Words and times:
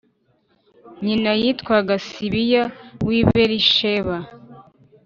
Nyina 1.05 1.31
yitwaga 1.41 1.95
Sibiya 2.07 2.63
w 3.05 3.07
i 3.19 3.21
BeriSheba 3.29 4.15